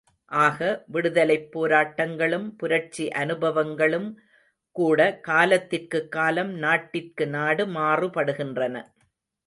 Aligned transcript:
ஆக, 0.25 0.83
விடுதலைப் 0.87 1.49
போராட்டங்களும், 1.51 2.49
புரட்சி 2.57 3.07
அனுபவங்களும் 3.07 4.15
கூடகாலத்திற்குக் 4.75 6.07
காலம், 6.07 6.51
நாட்டிற்கு 6.51 7.27
நாடு 7.27 7.67
மாறுபடுகின்றன. 7.67 8.83